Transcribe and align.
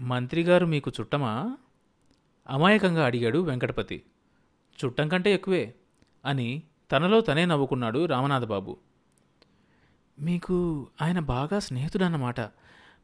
మంత్రిగారు 0.00 0.66
మీకు 0.66 0.92
చుట్టమా? 1.00 1.56
అమాయకంగా 2.48 3.06
అడిగాడు 3.06 3.38
వెంకటపతి. 3.38 4.02
చుట్టం 4.84 5.08
కంటే 5.08 5.34
ఎక్కువే 5.34 5.74
అని 6.24 6.62
తనలో 6.92 7.20
తనే 7.20 7.44
నవ్వుకున్నాడు 7.44 8.06
రామనాథబాబు. 8.06 8.76
మీకు 10.20 10.86
ఆయన 11.02 11.18
బాగా 11.18 11.58
స్నేహితుడన్నమాట. 11.58 12.40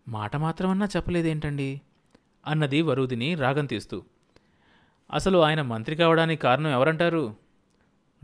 మాట 0.08 0.36
మాత్రమన్నా 0.36 0.86
చెప్పలేదేంటండి? 0.86 1.80
అన్నది 2.46 2.82
వరుదిని 2.82 3.34
రాగం 3.34 3.66
తీస్తూ. 3.66 4.02
అసలు 5.12 5.38
ఆయన 5.38 5.62
మంత్రి 5.62 5.96
కావడానికి 5.96 6.42
కారణం 6.42 6.70
ఎవరంటారు? 6.70 7.36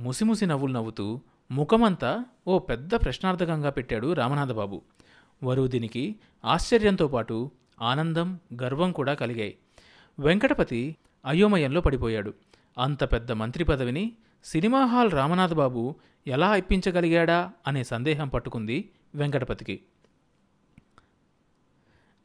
ముసిముసి 0.01 0.47
నవ్వులు 0.47 0.73
నవ్వుతూ 0.73 1.21
ముఖమంతా 1.51 2.25
ఓ 2.47 2.59
పెద్ద 2.59 2.95
ప్రశ్నార్థకంగా 2.95 3.71
పెట్టాడు 3.71 4.13
రామనాథబాబు. 4.13 4.83
వరుదినికి 5.45 6.17
ఆశ్చర్యంతో 6.45 7.09
పాటు 7.09 7.51
ఆనందం 7.81 8.41
గర్వం 8.63 8.93
కూడా 8.93 9.15
కలిగాయి. 9.15 9.59
వెంకటపతి 10.19 10.97
అయోమయంలో 11.27 11.81
పడిపోయాడు. 11.81 12.35
అంత 12.79 13.05
పెద్ద 13.05 13.33
మంత్రి 13.33 13.65
పదవిని 13.65 14.13
సినిమా 14.45 14.85
హాల్ 14.85 15.11
రామనాథ్ 15.11 15.55
బాబు 15.55 15.95
ఎలా 16.27 16.57
ఇప్పించగలిగాడా 16.57 17.53
అనే 17.67 17.85
సందేహం 17.85 18.29
పట్టుకుంది 18.29 18.91
వెంకటపతికి. 19.15 19.81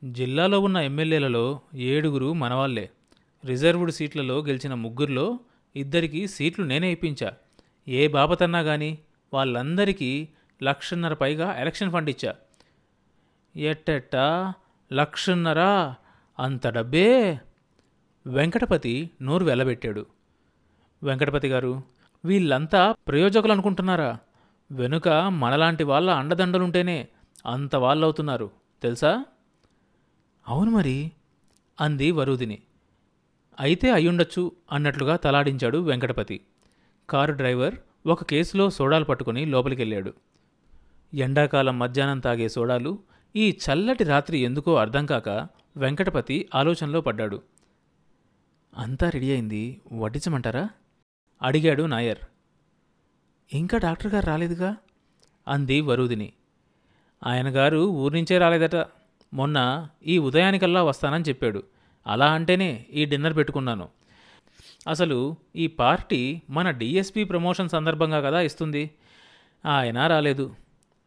జిల్లాలో 0.04 0.59
ఉన్న 0.59 0.78
ఎమ్మెల్యేలలో 0.78 1.62
ఏడుగురు 1.76 2.34
మనవాళ్ళే. 2.34 2.90
రిజర్వ్డ్ 3.45 3.92
సీట్లలో 3.92 4.40
గెలిచిన 4.40 4.73
ముగ్గురులో 4.73 5.40
ఇద్దరికి 5.76 6.28
సీట్లు 6.28 6.66
నేనే 6.66 6.92
ఇప్పించా. 6.92 7.34
ఏ 7.88 8.08
బాపతన్నా 8.08 8.64
కానీ 8.64 9.00
వాళ్ళందరికీ 9.34 10.28
లక్షన్నర 10.64 11.14
పైగా 11.14 11.56
ఎలక్షన్ 11.58 11.92
ఫండ్ 11.92 12.09
ఇచ్చా. 12.09 12.36
ఎట్టెట్టా 13.56 14.54
లక్షన్నరా 14.92 15.96
అంత 16.40 16.68
డబ్బే? 16.68 17.40
వెంకటపతి 18.28 19.09
నోరు 19.22 19.46
వెళ్ళబెట్టాడు 19.46 20.06
వెంకటపతి 21.03 21.48
గారు 21.48 21.81
వీళ్ళంతా 22.26 22.95
ప్రయోజకులు 23.08 23.52
అనుకుంటున్నారా 23.52 24.17
వెనుక 24.72 25.09
మనలాంటి 25.09 25.84
వాళ్ళ 25.84 26.09
అండదండలుంటేనే 26.09 27.08
అంత 27.45 27.76
వాళ్ళవుతున్నారు 27.76 28.52
తెలుసా? 28.84 29.26
అవును 30.48 30.72
మరి 30.72 31.11
అంది 31.80 32.11
వరుదిని. 32.11 32.59
అయితే 33.59 33.92
అయ్యుండొచ్చు 33.92 34.52
అన్నట్లుగా 34.72 35.16
తలాడించాడు 35.16 35.78
వెంకటపతి. 35.78 36.42
కారు 37.09 37.31
డ్రైవర్ 37.31 37.76
ఒక 38.06 38.23
కేసులో 38.23 38.70
సోడాలు 38.70 39.06
పట్టుకుని 39.06 39.45
లోపలికెళ్ళాడు. 39.45 40.14
ఎండాకాలం 41.14 41.80
మధ్యాహ్నం 41.80 42.20
తాగే 42.20 42.50
సోడాలు 42.50 43.00
ఈ 43.36 43.50
చల్లటి 43.50 44.03
రాత్రి 44.03 44.38
ఎందుకో 44.38 44.76
అర్థం 44.76 45.06
కాక 45.06 45.30
వెంకటపతి 45.78 46.50
ఆలోచనలో 46.56 47.02
పడ్డాడు. 47.02 47.42
అంతా 48.78 49.09
రెడీ 49.09 49.31
అయింది 49.31 49.81
వడ్డించమంటారా? 49.94 50.70
అడిగాడు 51.42 51.84
నాయర్. 51.84 52.17
ఇంకా 53.54 53.78
డాక్టర్ 53.78 54.14
గారు 54.14 54.26
రాలేదుగా? 54.26 54.76
అంది 55.48 55.81
వరుదిని. 55.81 56.34
ఆయన 57.26 57.56
గారు 57.56 57.78
ఊరి 57.78 58.16
నుంచే 58.16 58.38
రాలేదట. 58.38 58.86
మొన్న 59.34 59.88
ఈ 60.06 60.17
ఉదయానికల్లా 60.17 60.84
వస్తానని 60.84 61.23
చెప్పాడు. 61.23 61.64
అలా 62.08 62.34
అంటేనే 62.34 62.86
ఈ 62.94 63.06
డిన్నర్ 63.06 63.36
పెట్టుకున్నాను. 63.36 63.89
అసలు 64.88 65.36
ఈ 65.56 65.67
పార్టీ 65.67 66.42
మన 66.50 66.72
డిఎస్పి 66.72 67.23
ప్రమోషన్ 67.23 67.70
సందర్భంగా 67.70 68.22
కదా 68.22 68.42
ఇస్తుంది. 68.42 68.92
ఆయన 69.66 70.08
రాలేదు. 70.08 70.56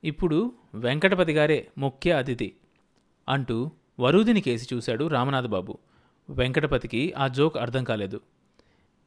ఇప్పుడు 0.04 0.52
వెంకటపతి 0.76 1.32
గారే 1.32 1.68
ముఖ్య 1.78 2.12
అతిథి 2.12 2.52
అంటూ 3.28 3.70
వరుదిని 4.00 4.40
కేసి 4.40 4.74
చూశాడు 4.74 5.08
రామనాథబాబు. 5.08 5.78
వెంకటపతికి 6.30 7.12
ఆ 7.12 7.28
జోక్ 7.28 7.56
అర్థం 7.56 7.84
కాలేదు. 7.84 8.20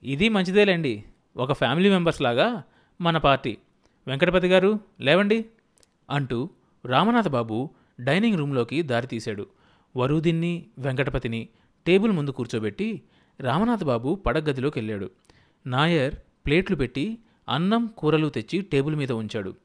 ఇది 0.04 0.30
మంచిదేలేండి. 0.30 1.04
ఒక 1.38 1.54
ఫ్యామిలీ 1.54 1.90
మెంబర్స్ 1.90 2.22
లాగా 2.22 2.64
మన 3.02 3.18
పార్టీ. 3.18 3.58
వెంకటపతి 4.08 4.48
గారు 4.48 4.80
లేవండి 5.02 5.46
అంటూ 6.10 6.50
రామనాథబాబు 6.86 7.70
డైనింగ్ 8.00 8.38
రూమ్లోకి 8.38 8.82
దారితీశాడు 8.82 9.48
వరుదిన్ని 9.98 10.66
వెంకటపతిని 10.80 11.50
టేబుల్ 11.88 12.12
ముందు 12.12 12.30
కూర్చోబెట్టి 12.30 13.02
రామనాథబాబు 13.40 14.16
పడగదిలోకి 14.16 14.80
వెళ్ళాడు. 14.80 15.10
నాయర్ 15.68 16.16
ప్లేట్లు 16.16 16.76
పెట్టి 16.76 17.18
అన్నం 17.50 17.90
కూరలు 17.98 18.30
తెచ్చి 18.30 18.62
టేబుల్ 18.62 18.96
మీద 18.96 19.12
ఉంచాడు. 19.12 19.56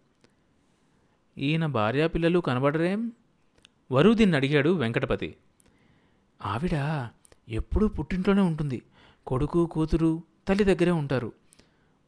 ఈయన 1.38 1.66
భార్యాపిల్లలు 1.66 2.38
కనబడరేం? 2.38 3.12
వరుదిన్ని 3.92 4.36
అడిగాడు 4.36 4.70
వెంకటపతి. 4.70 5.36
ఆవిడ 6.42 7.08
ఎప్పుడూ 7.48 7.88
పుట్టింట్లోనే 7.88 8.40
ఉంటుంది. 8.40 8.82
కొడుకు 9.26 9.66
కూతురు 9.66 10.22
తల్లి 10.48 10.64
దగ్గరే 10.64 10.90
ఉంటారు. 10.90 11.32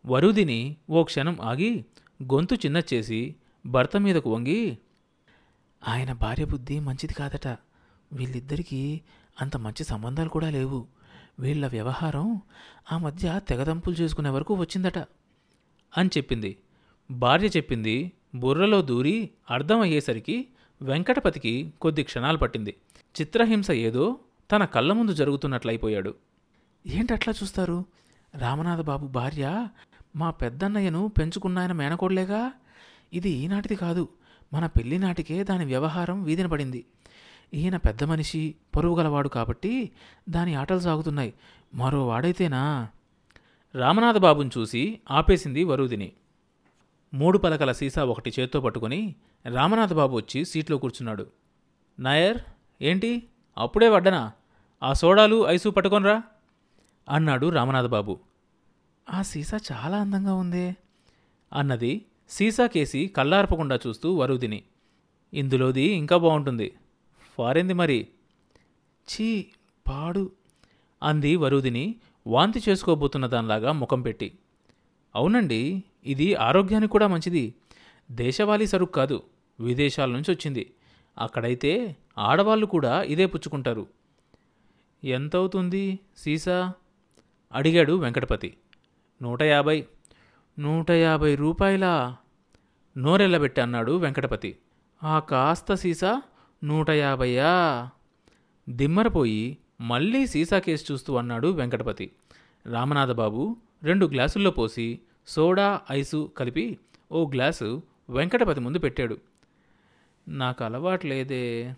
వరుదిని 0.07 0.77
ఓ 0.91 1.03
క్షణం 1.03 1.39
ఆగి 1.43 1.85
గొంతు 2.23 2.55
చిన్న 2.55 2.83
చేసి 2.95 3.35
భర్త 3.67 3.97
మీదకు 3.97 4.35
వంగి 4.35 4.79
ఆయన 5.89 6.13
భార్య 6.13 6.45
బుద్ధి 6.45 6.81
మంచిది 6.81 7.15
కాదట. 7.15 7.49
వీళ్ళిద్దరికీ 8.13 9.01
అంత 9.41 9.57
మంచి 9.57 9.85
సంబంధాలు 9.85 10.29
కూడా 10.29 10.51
లేవు. 10.51 10.87
వీళ్ళ 11.39 11.67
వ్యవహారం 11.67 12.43
ఆ 12.93 12.99
మధ్య 12.99 13.41
తెగదంపులు 13.49 13.95
చేసుకునే 13.95 14.31
వరకు 14.31 14.55
వచ్చిందట 14.55 14.99
అని 15.97 16.09
చెప్పింది. 16.17 16.57
భార్య 17.11 17.47
చెప్పింది 17.47 18.13
బుర్రలో 18.41 18.83
దూరి 18.83 19.31
అర్థమయ్యేసరికి 19.51 20.49
వెంకటపతికి 20.83 21.73
కొద్ది 21.81 22.03
క్షణాలు 22.03 22.39
పట్టింది. 22.39 22.77
చిత్రహింస 23.21 23.71
ఏదో 23.71 24.17
తన 24.53 24.65
కళ్ళ 24.65 24.93
ముందు 24.93 25.13
జరుగుతున్నట్లయిపోయాడు. 25.13 26.15
ఏంటట్లా 26.87 27.35
చూస్తారు? 27.43 27.85
రామనాథబాబు 28.35 29.07
భార్య 29.07 29.69
మా 30.17 30.31
పెద్దన్నయ్యను 30.31 31.13
పెంచుకున్నాయన 31.19 31.73
మేనకోడలేగా? 31.73 32.53
ఇది 33.13 33.31
ఈనాటిది 33.31 33.75
కాదు. 33.75 34.09
మన 34.53 34.67
పెళ్ళి 34.67 34.99
నాటికే 34.99 35.45
దాని 35.45 35.65
వ్యవహారం 35.65 36.23
వీధిన 36.23 36.47
పడింది. 36.47 36.85
ఈయన 37.55 37.77
పెద్ద 37.77 38.05
మనిషి 38.05 38.55
పరువు 38.77 38.99
గలవాడు 38.99 39.29
కాబట్టి 39.29 39.91
దాని 40.29 40.55
ఆటలు 40.55 40.81
సాగుతున్నాయి. 40.81 41.35
మరో 41.75 42.07
వాడైతేనా? 42.07 42.89
రామనాథబాబుని 43.75 44.51
చూసి 44.59 45.01
ఆపేసింది 45.11 45.65
వరుదిని 45.65 46.13
మూడు 47.15 47.39
పలకల 47.39 47.72
సీసా 47.72 48.05
ఒకటి 48.05 48.33
చేత్తో 48.41 48.61
పట్టుకుని 48.61 49.15
రామనాథబాబు 49.53 50.17
వచ్చి 50.17 50.44
సీట్లో 50.44 50.78
కూర్చున్నాడు. 50.78 51.27
నాయర్ 51.99 52.39
ఏంటి? 52.83 53.28
అప్పుడే 53.59 53.89
వడ్డనా? 53.89 54.33
ఆ 54.83 54.93
సోడాలు 54.93 55.49
ఐసు 55.49 55.69
పట్టుకొనరా 55.69 56.22
అన్నాడు 57.09 57.49
రామనాథబాబు. 57.49 58.21
ఆ 59.11 59.22
సీసా 59.22 59.59
చాలా 59.72 59.99
అందంగా 59.99 60.34
ఉందే 60.34 60.77
అన్నది 61.53 62.05
సీసా 62.28 62.66
కేసి 62.66 63.06
కళ్ళార్పకుండా 63.06 63.78
చూస్తూ 63.87 64.15
వరుదిని. 64.15 64.62
ఇందులోది 65.34 65.83
ఇంకా 65.83 66.16
బాగుంటుంది. 66.16 66.72
ఫారెంది 67.39 67.72
మరి? 67.72 68.09
ఛీ 69.09 69.47
పాడు 69.89 70.31
అంది 71.03 71.37
వరుదిని. 71.37 71.95
వాంతి 72.27 72.62
చేసుకోబోతున్న 72.69 73.27
దానిలాగా 73.27 73.72
ముఖం 73.72 74.03
పెట్టి. 74.03 74.39
అవునండి. 75.15 75.84
ఇది 76.06 76.34
ఆరోగ్యానికి 76.34 76.93
కూడా 76.93 77.06
మంచిది. 77.06 77.55
దేశవాళీ 78.11 78.67
సరుకు 78.67 78.93
కాదు 78.93 79.22
విదేశాల 79.61 80.11
నుంచి 80.11 80.31
వచ్చింది. 80.31 80.75
అక్కడైతే 81.19 81.97
ఆడవాళ్ళు 82.19 82.67
కూడా 82.67 83.03
ఇదే 83.03 83.27
పుచ్చుకుంటారు. 83.27 83.87
ఎంతవుతుంది 85.05 85.99
సీసా? 86.16 86.72
అడిగాడు 87.53 87.93
వెంకటపతి. 87.93 88.56
నూట 89.22 89.43
యాభై. 89.43 89.87
నూట 90.59 90.91
యాభై 90.91 91.34
రూపాయలా? 91.34 92.16
నోరెళ్ళబెట్టి 92.99 93.61
అన్నాడు 93.61 93.93
వెంకటపతి. 93.93 94.59
ఆ 95.05 95.19
కాస్త 95.19 95.75
సీసా 95.75 96.22
నూట 96.65 96.91
యాభయ్యా 96.91 97.89
దిమ్మరపోయి 98.69 99.59
మళ్ళీ 99.81 100.27
సీసా 100.27 100.59
కేసు 100.59 100.92
చూస్తూ 100.92 101.16
అన్నాడు 101.16 101.48
వెంకటపతి. 101.48 102.10
రామనాథబాబు 102.66 103.57
రెండు 103.83 104.07
గ్లాసుల్లో 104.07 104.51
పోసి 104.51 105.01
సోడా 105.27 105.81
ఐసు 105.91 106.31
కలిపి 106.37 106.78
ఓ 107.13 107.31
గ్లాసు 107.31 107.83
వెంకటపతి 108.11 108.61
ముందు 108.61 108.78
పెట్టాడు. 108.78 109.19
నాకు 110.28 110.65
అలవాటు 110.65 111.07
లేదే 111.07 111.75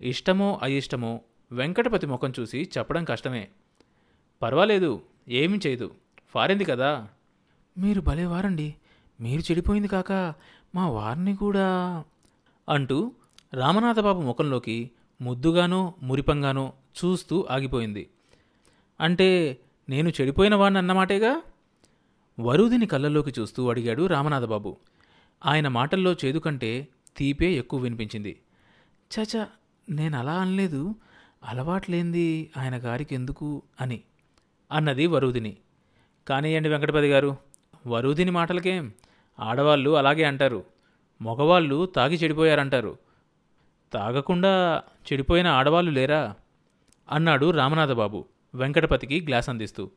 ఇష్టమో 0.00 0.60
అయిష్టమో 0.62 1.20
వెంకటపతి 1.52 2.06
ముఖం 2.06 2.32
చూసి 2.40 2.70
చెప్పడం 2.78 3.04
కష్టమే. 3.04 3.48
పర్వాలేదు 4.42 5.02
ఏమీ 5.28 5.60
చేయదు. 5.66 5.94
ఫారింది 6.28 6.64
కదా. 6.64 7.08
మీరు 7.78 8.00
భలేవారండి 8.00 8.74
మీరు 9.20 9.40
చెడిపోయింది 9.40 9.88
కాక 9.88 10.34
మా 10.74 10.88
వారిని 10.88 11.36
కూడా 11.36 12.04
అంటూ 12.68 13.12
రామనాథబాబు 13.54 14.20
ముఖంలోకి 14.20 14.90
ముద్దుగానో 15.20 15.94
మురిపంగానో 16.02 16.72
చూస్తూ 17.04 17.46
ఆగిపోయింది. 17.50 18.10
అంటే 19.00 19.58
నేను 19.88 20.08
చెడిపోయిన 20.08 20.54
వాడిని 20.54 20.78
అన్నమాటేగా? 20.78 21.42
వరుదిని 22.40 22.86
కళ్ళల్లోకి 22.86 23.40
చూస్తూ 23.40 23.70
అడిగాడు 23.70 24.06
రామనాథబాబు. 24.06 24.76
ఆయన 25.46 25.68
మాటల్లో 25.68 26.12
చేదు 26.12 26.38
కంటే 26.38 26.88
తీపే 27.16 27.52
ఎక్కువ 27.52 27.80
వినిపించింది. 27.80 28.40
చచ 29.14 29.44
నేను 29.90 30.18
అలా 30.18 30.32
అనలేదు. 30.32 30.94
అలవాట్లేంది 31.44 32.50
ఆయన 32.56 32.76
గారికి 32.76 33.14
ఎందుకు 33.14 33.62
అని 33.80 34.00
అన్నది 34.72 35.06
వరుదిని 35.06 35.56
కానివ్వండి 36.28 36.68
వెంకటపతి 36.68 37.10
గారు 37.10 37.36
వరుదిని 37.86 38.30
మాటలకేం? 38.30 38.92
ఆడవాళ్ళు 39.40 39.90
అలాగే 39.90 40.24
అంటారు. 40.24 40.64
మగవాళ్ళు 41.22 41.86
తాగి 41.86 42.16
చెడిపోయారంటారు. 42.16 42.98
తాగకుండా 43.92 44.82
చెడిపోయిన 45.12 45.46
ఆడవాళ్ళు 45.46 45.90
లేరా? 45.90 46.34
అన్నాడు 47.10 47.50
రామనాథబాబు 47.50 48.24
వెంకటపతికి 48.54 49.20
గ్లాస్ 49.20 49.48
అందిస్తూ 49.48 49.90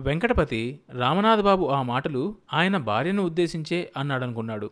వెంకటపతి 0.00 0.80
రామనాథబాబు 0.98 1.66
ఆ 1.66 1.82
మాటలు 1.82 2.36
ఆయన 2.52 2.76
భార్యను 2.76 3.22
ఉద్దేశించే 3.22 3.92
అన్నాడనుకున్నాడు. 3.96 4.70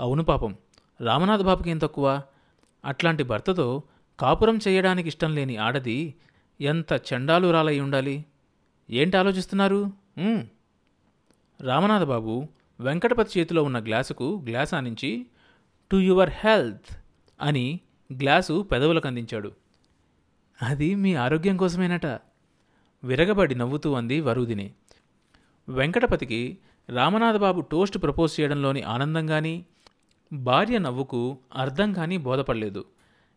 అవును 0.00 0.24
పాపం. 0.24 0.56
రామనాథబాబుకి 1.00 1.70
ఏం 1.70 1.78
తక్కువ? 1.78 2.22
అట్లాంటి 2.84 3.22
భర్తతో 3.22 3.82
కాపురం 4.20 4.58
చేయడానికి 4.68 5.08
ఇష్టం 5.08 5.34
లేని 5.34 5.56
ఆడది 5.56 6.14
ఎంత 6.60 6.92
చండాలురాలై 6.92 7.80
ఉండాలి? 7.80 8.24
ఏంటి 8.90 9.16
ఆలోచిస్తున్నారు? 9.16 9.90
రామనాథబాబు 11.60 12.48
వెంకటపతి 12.80 13.40
చేతిలో 13.40 13.62
ఉన్న 13.62 13.78
గ్లాసుకు 13.84 14.44
గ్లాస్ 14.48 14.74
ఆనించి 14.74 15.26
టు 15.92 15.96
యువర్ 15.96 16.30
హెల్త్ 16.30 16.96
అని 17.40 17.80
గ్లాసు 18.12 18.62
పెదవులకు 18.62 19.06
అందించాడు. 19.06 19.52
అది 20.62 20.94
మీ 20.94 21.14
ఆరోగ్యం 21.14 21.56
కోసమేనట. 21.56 22.06
విరగబడి 23.06 23.54
నవ్వుతూ 23.54 23.94
అంది 23.94 24.20
వరుదిని. 24.20 24.74
వెంకటపతికి 25.68 26.58
రామనాథబాబు 26.88 27.60
టోస్ట్ 27.60 28.02
ప్రపోజ్ 28.02 28.40
చేయడంలోని 28.40 28.82
ఆనందం 28.82 29.26
కానీ 29.26 29.66
భార్య 30.32 30.78
నవ్వుకు 30.78 31.38
అర్థం 31.54 31.92
కానీ 31.92 32.16
బోధపడలేదు. 32.16 32.84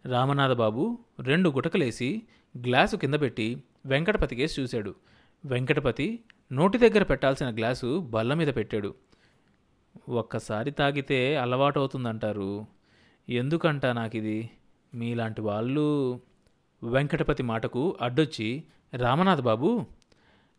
రామనాథబాబు 0.05 0.99
రెండు 1.19 1.49
గుటకలేసి 1.49 2.21
గ్లాసు 2.57 2.95
కింద 2.95 3.13
పెట్టి 3.13 3.63
వెంకటపతికేసి 3.85 4.61
చూశాడు. 4.61 4.95
వెంకటపతి 5.45 6.19
నోటి 6.51 6.77
దగ్గర 6.77 7.03
పెట్టాల్సిన 7.03 7.49
గ్లాసు 7.55 7.99
బల్ల 7.99 8.33
మీద 8.33 8.47
పెట్టాడు. 8.55 8.95
ఒక్కసారి 10.09 10.71
తాగితే 10.71 11.35
అలవాటు 11.35 11.79
అవుతుందంటారు 11.79 12.65
ఎందుకంట 13.29 13.85
నాకిది? 13.85 14.49
మీలాంటి 14.93 15.41
వాళ్ళు. 15.41 16.19
వెంకటపతి 16.83 17.43
మాటకు 17.43 17.97
అడ్డొచ్చి 18.01 18.63
రామనాథ్ 18.93 19.41
బాబు 19.41 19.85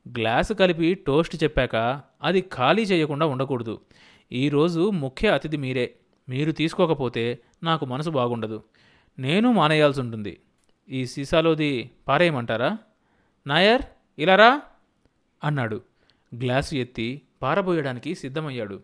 గ్లాసు 0.09 0.53
కలిపి 0.53 0.95
టోస్ట్ 0.95 1.45
చెప్పాక 1.45 2.01
అది 2.23 2.41
ఖాళీ 2.41 2.83
చేయకుండా 2.83 3.27
ఉండకూడదు. 3.27 3.81
ఈరోజు 4.33 4.91
ముఖ్య 4.91 5.29
అతిథి 5.29 5.57
మీరే. 5.57 5.97
మీరు 6.29 6.53
తీసుకోకపోతే 6.53 7.39
నాకు 7.63 7.87
మనసు 7.87 8.11
బాగుండదు. 8.11 8.63
నేను 9.19 9.53
మానేయాల్సి 9.53 10.01
ఉంటుంది 10.01 10.41
ఈ 10.89 11.07
సీసాలోది 11.07 11.91
పారేయమంటారా? 12.09 12.79
నాయర్ 13.47 13.83
ఇలారా 14.19 14.63
అన్నాడు. 15.45 15.83
గ్లాసు 16.35 16.75
ఎత్తి 16.75 17.23
పారబోయడానికి 17.43 18.15
సిద్ధమయ్యాడు. 18.15 18.83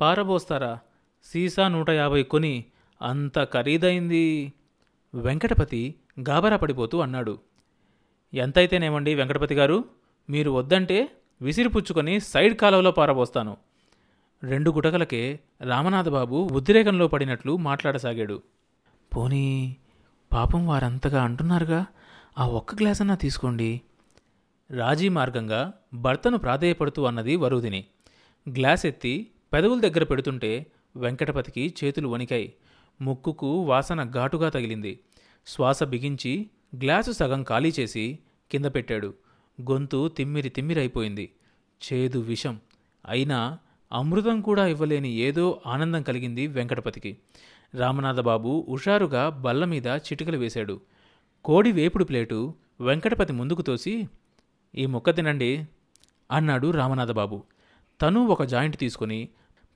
పారబోస్తారా? 0.00 0.78
సీసా 1.22 1.68
నూట 1.68 1.90
యాభై 1.90 2.22
కొని 2.22 2.64
అంత 3.02 3.44
ఖరీదైంది? 3.44 4.52
వెంకటపతి 5.14 5.94
గాబరా 6.28 6.56
పడిపోతూ 6.56 7.00
అన్నాడు. 7.00 7.38
ఎంతైతేనేమండి 8.34 9.14
వెంకటపతి 9.14 9.54
గారు? 9.54 9.84
మీరు 10.30 10.50
వద్దంటే 10.50 11.08
విసిరిపుచ్చుకొని 11.42 12.20
సైడ్ 12.20 12.56
కాలువలో 12.56 12.90
పారబోస్తాను. 12.90 13.56
రెండు 14.42 14.70
గుటకలకే 14.70 15.40
రామనాథబాబు 15.60 16.48
ఉద్రేకంలో 16.52 17.08
పడినట్లు 17.08 17.56
మాట్లాడసాగాడు. 17.56 18.42
పోనీ 19.16 19.76
పాపం 20.32 20.66
వారంతగా 20.66 21.22
అంటున్నారుగా? 21.22 21.86
ఆ 22.38 22.46
ఒక్క 22.46 22.74
గ్లాసన్నా 22.74 23.14
తీసుకోండి. 23.14 23.80
రాజీ 24.70 25.08
మార్గంగా 25.08 25.72
భర్తను 25.94 26.38
ప్రాధేయపడుతూ 26.38 27.04
అన్నది 27.04 27.36
వరుదిని 27.36 27.84
గ్లాస్ 28.48 28.86
ఎత్తి 28.86 29.26
పెదవుల 29.52 29.80
దగ్గర 29.80 30.04
పెడుతుంటే 30.04 30.66
వెంకటపతికి 30.96 31.74
చేతులు 31.84 32.08
వణికాయి. 32.08 32.54
ముక్కుకు 33.00 33.62
వాసన 33.62 34.10
ఘాటుగా 34.10 34.48
తగిలింది. 34.48 35.00
శ్వాస 35.46 35.82
బిగించి 35.82 36.50
గ్లాసు 36.76 37.12
సగం 37.12 37.42
ఖాళీ 37.42 37.72
చేసి 37.80 38.18
కింద 38.50 38.64
పెట్టాడు. 38.64 39.14
గొంతు 39.70 40.08
తిమ్మిరి 40.08 40.48
తిమ్మిరైపోయింది. 40.48 41.32
చేదు 41.92 42.18
విషం. 42.18 42.60
అయినా 43.08 43.58
అమృతం 43.92 44.40
కూడా 44.40 44.66
ఇవ్వలేని 44.66 45.12
ఏదో 45.12 45.60
ఆనందం 45.66 46.02
కలిగింది 46.02 46.46
వెంకటపతికి. 46.46 47.18
రామనాథబాబు 47.74 48.66
హుషారుగా 48.70 49.28
బల్ల 49.28 49.64
మీద 49.64 49.86
చిటికలు 49.86 50.36
వేశాడు. 50.36 50.80
కోడి 51.44 51.72
వేపుడు 51.72 52.04
ప్లేటు 52.04 52.54
వెంకటపతి 52.80 53.32
ముందుకు 53.32 53.62
తోసి 53.62 54.08
ఈ 54.74 54.86
ముక్క 54.86 55.10
తినండి 55.10 55.64
అన్నాడు 56.30 56.70
రామనాథబాబు. 56.70 57.42
తను 58.02 58.26
ఒక 58.26 58.42
జాయింట్ 58.42 58.76
తీసుకుని 58.76 59.28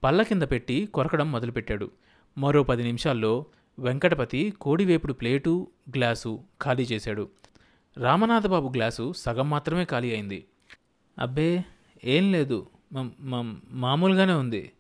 పళ్ళ 0.05 0.23
కింద 0.23 0.43
పెట్టి 0.43 0.87
కొరకడం 0.87 1.33
మొదలుపెట్టాడు. 1.33 1.91
మరో 2.39 2.63
పది 2.63 2.83
నిమిషాల్లో 2.83 3.47
వెంకటపతి 3.79 4.55
కోడివేపుడు 4.61 5.13
ప్లేటు 5.13 5.71
గ్లాసు 5.97 6.41
ఖాళీ 6.63 6.83
చేశాడు. 6.83 7.29
రామనాథబాబు 7.97 8.69
గ్లాసు 8.69 9.13
సగం 9.13 9.51
మాత్రమే 9.51 9.85
ఖాళీ 9.85 10.13
అయింది. 10.13 10.45
అబ్బే 11.19 11.65
ఏం 12.05 12.33
లేదు. 12.33 12.67
మ- 13.21 13.61
మామూలుగానే 13.71 14.33
ఉంది. 14.33 14.73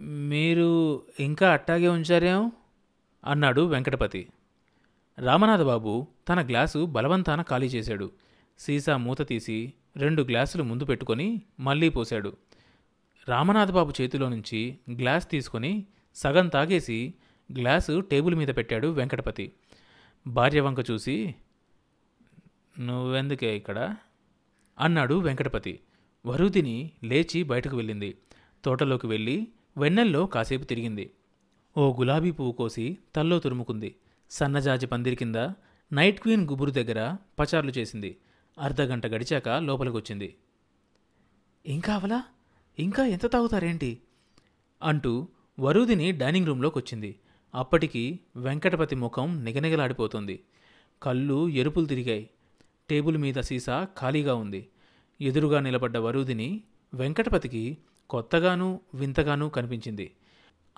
మీరు 0.00 1.02
ఇంకా 1.20 1.52
అట్టాగే 1.52 1.88
ఉంచారేం? 1.88 2.52
అన్నాడు 3.24 3.60
వెంకటపతి. 3.60 4.28
రామనాథబాబు 5.18 6.06
తన 6.28 6.46
గ్లాసు 6.46 6.86
బలవంతాన 6.86 7.42
ఖాళీ 7.42 7.66
చేశాడు. 7.66 8.10
సీసా 8.58 8.96
మూత 8.96 9.28
తీసి 9.28 9.72
రెండు 9.96 10.22
గ్లాసులు 10.22 10.62
ముందు 10.62 10.84
పెట్టుకొని 10.84 11.42
మళ్ళీ 11.60 11.88
పోశాడు. 11.88 12.36
రామనాథబాబు 13.28 13.92
చేతిలో 14.00 14.28
నుంచి 14.28 14.78
గ్లాస్ 14.90 15.30
తీసుకొని 15.30 15.86
సగం 16.16 16.48
తాగేసి 16.48 17.14
గ్లాసు 17.58 18.00
టేబుల్ 18.00 18.34
మీద 18.34 18.48
పెట్టాడు 18.48 18.86
వెంకటపతి. 18.86 19.52
భార్య 20.26 20.60
వంక 20.60 20.90
చూసి 20.90 21.34
నువ్వెందుకే 22.78 23.56
ఇక్కడ? 23.56 23.96
అన్నాడు 24.78 25.14
వెంకటపతి. 25.14 25.80
వరుదిని 26.26 26.90
లేచి 27.04 27.42
బయటకు 27.42 27.76
వెళ్ళింది. 27.76 28.18
తోటలోకి 28.64 29.06
వెళ్ళి 29.06 29.48
వెన్నెల్లో 29.76 30.26
కాసేపు 30.26 30.64
తిరిగింది. 30.64 31.10
ఓ 31.78 31.96
గులాబీ 31.98 32.30
పువ్వు 32.30 32.52
కోసి 32.52 32.98
తల్లో 33.16 33.38
తురుముకుంది. 33.38 33.96
సన్నజాజి 34.30 34.86
పందిరి 34.86 35.16
కింద 35.16 35.36
నైట్ 35.92 36.20
క్వీన్ 36.20 36.48
గుబురు 36.48 36.70
దగ్గర 36.70 37.16
పచార్లు 37.38 37.70
చేసింది. 37.70 38.18
అర్ధగంట 38.58 39.06
గడిచాక 39.06 39.48
లోపలికొచ్చింది. 39.48 40.36
ఇంకా 41.66 41.94
అవలా 41.94 42.24
ఇంకా 42.78 43.06
ఎంత 43.06 43.32
తాగుతారేంటి? 43.32 44.00
అంటూ 44.82 45.28
వరుదిని 45.58 46.12
డైనింగ్ 46.12 46.46
రూంలోకి 46.46 46.78
వచ్చింది 46.78 47.18
అప్పటికి 47.54 48.20
వెంకటపతి 48.36 48.96
ముఖం 48.96 49.44
నిగనిగలాడిపోతుంది. 49.44 50.42
కళ్ళు 51.02 51.48
ఎరుపులు 51.48 51.84
తిరిగాయి. 51.84 52.30
టేబుల్ 52.90 53.18
మీద 53.18 53.34
సీసా 53.34 53.86
ఖాళీగా 53.98 54.34
ఉంది. 54.34 54.68
ఎదురుగా 55.20 55.60
నిలబడ్డ 55.60 55.96
వరుదిని 55.96 56.62
వెంకటపతికి 56.94 57.78
కొత్తగానూ 58.10 58.80
వింతగానూ 58.94 59.48
కనిపించింది. 59.48 60.12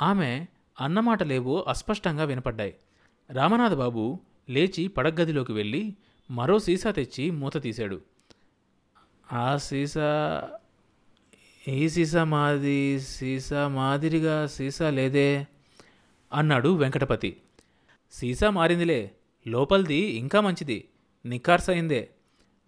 ఆమె 0.03 0.47
అన్నమాట 0.81 1.23
లేవు 1.23 1.65
అస్పష్టంగా 1.69 2.25
వినపడ్డాయి. 2.25 2.75
రామనాథబాబు 3.31 4.21
లేచి 4.51 4.89
పడగదిలోకి 4.89 5.53
వెళ్ళి 5.53 5.97
మరో 6.31 6.59
సీసా 6.59 6.91
తెచ్చి 6.91 7.31
మూత 7.31 7.63
తీశాడు. 7.63 8.01
ఆ 9.33 9.57
సీసా 9.57 10.49
ఈ 11.69 11.89
సీసా 11.89 12.25
మాది 12.25 13.01
సీసా 13.01 13.69
మాదిరిగా 13.69 14.47
సీసా 14.47 14.91
లేదే 14.91 15.47
అన్నాడు 16.33 16.69
వెంకటపతి. 16.69 17.37
సీసా 18.11 18.51
మారిందిలే 18.51 19.11
లోపలిది 19.47 19.95
ఇంకా 19.95 20.41
మంచిది 20.41 20.89
నిఖార్సయిందే 21.27 22.11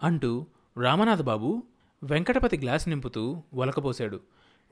అంటూ 0.03 0.47
రామనాథ్ 0.83 1.23
బాబు 1.23 1.63
వెంకటపతి 2.03 2.59
గ్లాస్ 2.59 2.89
నింపుతూ 2.89 3.43
ఒలకపోశాడు 3.55 4.21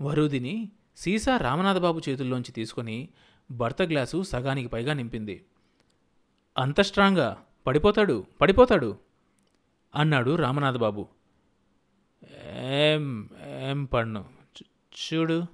వరుదిని 0.02 0.68
సీసా 0.96 1.36
రామనాథబాబు 1.36 2.00
చేతుల్లోంచి 2.08 2.52
తీసుకొని 2.52 3.08
భర్త 3.50 3.82
గ్లాసు 3.82 4.22
సగానికి 4.22 4.68
పైగా 4.68 4.92
నింపింది. 4.92 5.44
అంత 6.58 6.80
స్ట్రాంగా 6.80 7.36
పడిపోతాడు 7.66 8.26
పడిపోతాడు 8.40 8.96
అన్నాడు 9.94 10.34
రామనాథబాబు. 10.36 11.06
ఏం 12.64 13.28
ఏం 13.68 13.84
పన్ను? 13.84 14.24
చూడు. 14.98 15.46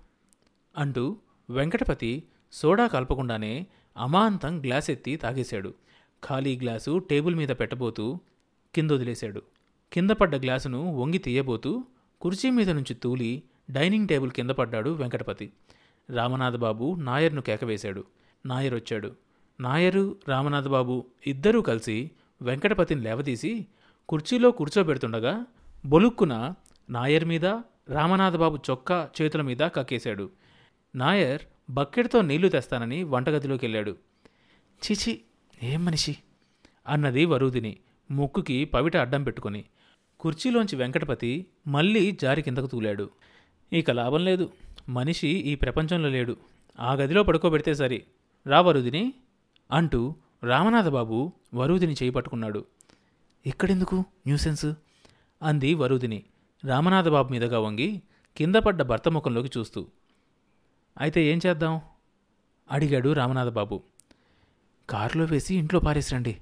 అంటూ 0.77 1.17
వెంకటపతి 1.51 2.23
సోడా 2.53 2.87
కలపకుండానే 2.87 3.67
అమాంతం 3.97 4.63
గ్లాస్ 4.65 4.91
ఎత్తి 4.91 5.17
తాగేశాడు. 5.17 5.75
ఖాళీ 6.27 6.59
గ్లాసు 6.63 6.99
టేబుల్ 6.99 7.35
మీద 7.35 7.49
పెట్టబోతూ 7.49 8.19
కింద 8.75 8.91
వదిలేశాడు 8.91 9.43
కింద 9.93 10.11
పడ్డ 10.11 10.35
గ్లాసును 10.37 10.97
వంగి 10.97 11.19
తీయబోతూ 11.19 11.85
కుర్చీ 12.21 12.51
మీద 12.51 12.71
నుంచి 12.71 12.95
తూలి 12.95 13.43
డైనింగ్ 13.71 14.09
టేబుల్ 14.09 14.31
కింద 14.31 14.51
పడ్డాడు 14.51 14.91
వెంకటపతి. 14.91 15.53
రామనాథబాబు 16.11 16.95
నాయర్ను 16.99 17.43
కేకవేశాడు. 17.43 18.05
నాయర్ 18.47 18.75
వచ్చాడు 18.75 19.11
నాయరు 19.61 20.17
రామనాథబాబు 20.29 21.05
ఇద్దరూ 21.27 21.63
కలిసి 21.63 22.11
వెంకటపతిని 22.43 23.03
లేవదీసి 23.03 23.67
కుర్చీలో 24.09 24.51
కూర్చోబెడుతుండగా 24.51 25.47
బొలుక్కున 25.87 26.55
నాయర్ 26.91 27.25
మీద 27.25 27.47
రామనాథబాబు 27.89 28.59
చొక్కా 28.71 29.11
చేతుల 29.23 29.41
మీద 29.41 29.57
కక్కేశాడు. 29.57 30.31
నాయర్ 30.95 31.43
బకెట్తో 31.71 32.23
నీళ్ళు 32.23 32.49
తెస్తానని 32.49 33.03
వంటగదిలోకి 33.03 33.67
వెళ్ళాడు 33.67 33.97
చిచి 34.85 35.21
ఏం 35.63 35.85
మనిషి? 35.85 36.17
అన్నది 36.89 37.25
వరూదిని 37.25 37.77
ముక్కుకి 38.11 38.65
పవిట 38.65 38.97
అడ్డం 38.97 39.25
పెట్టుకుని. 39.25 39.65
కుర్చీలోంచి 40.21 40.77
వెంకటపతి 40.77 41.47
మళ్ళీ 41.67 42.11
జారి 42.11 42.43
కిందకు 42.43 42.67
తూలాడు. 42.67 43.11
ఇక 43.73 43.91
లాభం 43.91 44.25
లేదు. 44.25 44.53
మనిషి 44.89 45.29
ఈ 45.29 45.55
ప్రపంచంలో 45.55 46.09
లేడు. 46.09 46.37
ఆ 46.81 46.95
గదిలో 46.95 47.23
పడుకోబెడితే 47.23 47.75
సరి. 47.75 48.05
రా 48.47 48.61
వరుదిని 48.61 49.15
అంటూ 49.71 50.15
రామనాథబాబు 50.43 51.33
వరుదిని 51.55 51.93
చేయి 51.93 52.11
పట్టుకున్నాడు 52.11 52.65
ఇక్కడెందుకు? 53.47 53.97
న్యూసెన్స్ 53.97 54.67
అంది 55.43 55.75
వరూదిని. 55.75 56.23
రామనాథబాబు 56.65 57.33
మీదగా 57.33 57.59
వంగి 57.61 58.03
కింద 58.37 58.55
పడ్డ 58.55 58.83
భర్త 58.83 59.09
ముఖంలోకి 59.09 59.59
చూస్తూ 59.59 59.87
అయితే 61.01 61.25
ఏం 61.25 61.41
చేద్దాం? 61.47 61.81
అడిగాడు 62.71 63.13
రామనాథబాబు. 63.13 63.83
కారులో 64.91 65.25
వేసి 65.25 65.55
ఇంట్లో 65.55 65.81
పారేసిరండి 65.81 66.37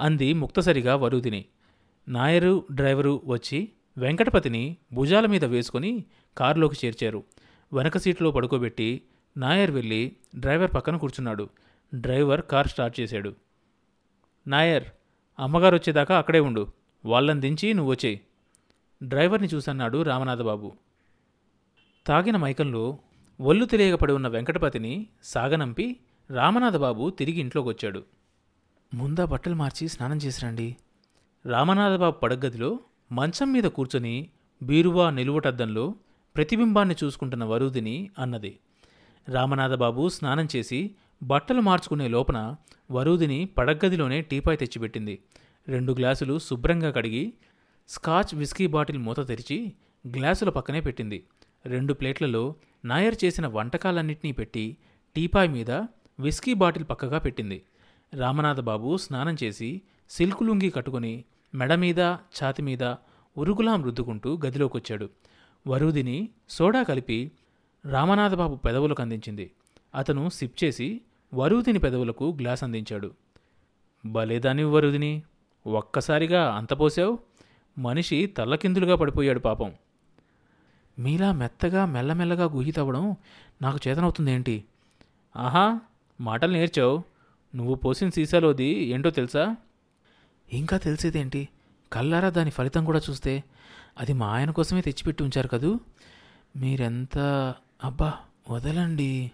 అంది 0.00 0.32
ముక్తసరిగా 0.32 0.96
వరుదిని 0.96 1.44
నాయరు 2.08 2.64
డ్రైవరు 2.72 3.22
వచ్చి 3.26 3.68
వెంకటపతిని 3.98 4.76
భుజాల 4.92 5.26
మీద 5.26 5.44
వేసుకొని 5.44 6.04
కారులోకి 6.38 6.86
చేర్చారు. 6.86 7.24
వెనక 7.72 7.98
సీట్లో 7.98 8.30
పడుకోబెట్టి 8.30 9.02
నాయర్ 9.36 9.70
వెళ్ళి 9.70 10.16
డ్రైవర్ 10.36 10.74
పక్కన 10.74 10.96
కూర్చున్నాడు. 10.96 11.48
డ్రైవర్ 11.94 12.42
కార్ 12.42 12.68
స్టార్ట్ 12.68 13.00
చేశాడు. 13.00 13.34
నాయర్ 14.46 14.84
అమ్మగారు 15.38 15.74
వచ్చేదాకా 15.74 16.18
అక్కడే 16.18 16.40
ఉండు. 16.40 16.66
వాళ్ళని 17.04 17.40
దించి 17.40 17.74
నువ్వు 17.74 17.90
వచ్చేయి. 17.90 18.20
డ్రైవర్ని 19.02 19.48
చూసన్నాడు 19.54 20.02
రామనాథబాబు. 20.02 20.72
తాగిన 22.06 22.36
మైకంలో 22.36 22.98
ఒళ్ళు 23.40 23.64
తెలియకపడి 23.64 24.12
ఉన్న 24.12 24.28
వెంకటపతిని 24.28 25.06
సాగనంపి 25.22 25.96
రామనాథబాబు 26.30 27.10
తిరిగి 27.10 27.40
ఇంట్లోకి 27.40 27.68
వచ్చాడు 27.68 28.02
ముందా 28.94 29.24
బట్టలు 29.24 29.54
మార్చి 29.54 29.88
స్నానం 29.88 30.16
చేసిరండి. 30.16 30.76
రామనాథబాబు 31.46 32.14
పడగదిలో 32.14 32.80
మంచం 33.12 33.52
మీద 33.52 33.64
కూర్చొని 33.64 34.30
బీరువా 34.62 35.10
నిలువటద్దంలో 35.10 35.94
ప్రతిబింబాన్ని 36.36 36.94
చూసుకుంటున్న 37.04 37.44
వరుదిని 37.44 38.10
అన్నది. 38.18 38.58
రామనాథబాబు 39.28 40.08
స్నానం 40.08 40.48
చేసి 40.56 40.90
బట్టలు 41.22 41.60
మార్చుకునే 41.60 42.08
లోపన 42.08 42.56
వరుదిని 42.90 43.44
పడగ్గదిలోనే 43.44 44.20
టీపాయ్ 44.20 44.58
తెచ్చిపెట్టింది. 44.58 45.22
రెండు 45.68 45.92
గ్లాసులు 45.92 46.38
శుభ్రంగా 46.38 46.90
కడిగి 46.90 47.32
స్కాచ్ 47.88 48.34
విస్కీ 48.34 48.66
బాటిల్ 48.66 48.98
మూత 48.98 49.28
తెరిచి 49.28 49.72
గ్లాసుల 50.16 50.48
పక్కనే 50.48 50.80
పెట్టింది. 50.80 51.24
రెండు 51.66 51.92
ప్లేట్లలో 51.94 52.54
నాయర్ 52.84 53.16
చేసిన 53.24 53.46
వంటకాలన్నింటినీ 53.46 54.32
పెట్టి 54.32 54.76
టీపాయ్ 55.16 55.50
మీద 55.50 55.70
విస్కీ 56.20 56.54
బాటిల్ 56.54 56.84
పక్కగా 56.90 57.18
పెట్టింది. 57.18 57.62
రామనాథబాబు 58.14 58.96
స్నానం 58.96 59.36
చేసి 59.42 59.82
సిల్కు 60.10 60.44
లుంగి 60.44 60.70
కట్టుకుని 60.70 61.24
మెడ 61.54 61.74
మీద 61.74 62.00
ఛాతి 62.00 62.62
మీద 62.62 62.94
ఉరుగులాం 63.36 63.84
రుద్దుకుంటూ 63.84 64.40
గదిలోకొచ్చాడు. 64.46 65.10
వరుదిని 65.66 66.28
సోడా 66.48 66.82
కలిపి 66.82 67.32
రామనాథబాబు 67.90 68.56
పెదవులకు 68.56 69.02
అందించింది. 69.02 69.50
అతను 69.94 70.28
సిప్ 70.28 70.64
చేసి 70.64 71.00
వరుదిని 71.34 71.78
పెదవులకు 71.78 72.36
గ్లాస్ 72.40 72.64
అందించాడు. 72.64 73.14
భలేదాని 74.06 74.64
వరుదిని 74.64 75.22
ఒక్కసారిగా 75.66 76.54
అంత 76.54 76.80
పోసావు? 76.80 77.18
మనిషి 77.78 78.26
తల్లకిందులుగా 78.26 78.96
పడిపోయాడు 78.96 79.38
పాపం. 79.38 79.72
మీలా 80.98 81.32
మెత్తగా 81.32 81.86
మెల్లమెల్లగా 81.86 82.44
గుహి 82.44 82.72
తవ్వడం 82.72 83.16
నాకు 83.62 83.78
చేతనవుతుందేంటి? 83.88 84.64
ఆహా 85.36 85.80
మాటలు 86.20 86.52
నేర్చావు. 86.52 87.02
నువ్వు 87.56 87.74
పోసిన 87.74 88.08
సీసాలోది 88.08 88.64
ఏంటో 88.64 89.10
తెలుసా? 89.10 89.56
ఇంకా 90.52 90.78
తెలిసేదేంటి? 90.78 91.48
కల్లారా 91.92 92.30
దాని 92.30 92.50
ఫలితం 92.50 92.84
కూడా 92.84 93.00
చూస్తే 93.10 93.44
అది 93.98 94.12
మా 94.12 94.26
ఆయన 94.26 94.50
కోసమే 94.50 94.80
తెచ్చిపెట్టి 94.80 95.22
ఉంచారు 95.22 95.48
కదూ? 95.48 95.80
మీరెంత 96.56 97.18
అబ్బా 97.84 98.14
వదలండి. 98.50 99.32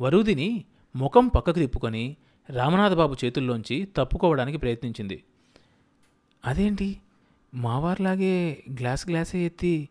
వరుదిని 0.00 0.64
ముఖం 0.96 1.28
పక్కకు 1.28 1.58
తిప్పుకొని 1.58 2.16
రామనాథబాబు 2.50 3.16
చేతుల్లోంచి 3.24 3.88
తప్పుకోవడానికి 3.96 4.58
ప్రయత్నించింది. 4.58 5.24
అదేంటి? 6.44 7.00
మావారిలాగే 7.54 8.62
గ్లాస్ 8.80 9.08
గ్లాసే 9.08 9.38
ఎత్తి 9.38 9.88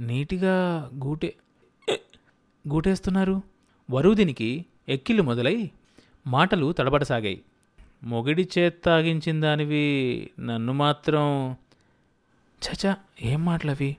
నీటిగా 0.00 0.90
గూటే 1.04 1.34
గూటేస్తున్నారు. 2.68 3.42
వరుదినికి 3.90 4.64
ఎక్కిళ్ళు 4.88 5.22
మొదలై 5.22 5.70
మాటలు 6.26 6.72
తడబడసాగాయి. 6.72 7.42
మొగిడి 8.02 8.48
చేత్ 8.58 8.84
తాగించిన 8.84 9.40
దానివి 9.40 9.84
నన్ను 10.40 10.72
మాత్రం 10.72 11.56
చచా 12.64 12.96
ఏం 13.22 13.44
మాటలవి? 13.44 13.96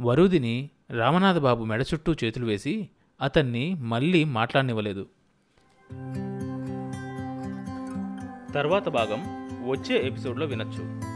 వరుదిని 0.00 0.70
రామనాథబాబు 0.90 1.64
మెడ 1.64 1.82
చుట్టూ 1.82 2.14
చేతులు 2.24 2.46
వేసి 2.46 2.88
అతన్ని 3.20 3.74
మళ్ళీ 3.74 4.24
మాట్లాడనివ్వలేదు. 4.24 5.06
తర్వాత 8.54 8.88
భాగం 8.88 9.20
వచ్చే 9.70 10.06
ఎపిసోడ్లో 10.06 10.46
వినొచ్చు. 10.46 11.15